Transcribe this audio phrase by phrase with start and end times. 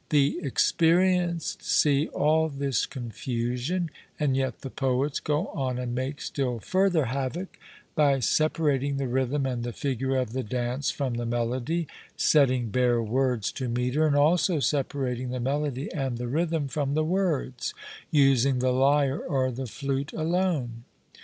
[0.09, 6.57] The experienced see all this confusion, and yet the poets go on and make still
[6.57, 7.59] further havoc
[7.93, 11.85] by separating the rhythm and the figure of the dance from the melody,
[12.17, 17.03] setting bare words to metre, and also separating the melody and the rhythm from the
[17.05, 17.75] words,
[18.09, 20.83] using the lyre or the flute alone.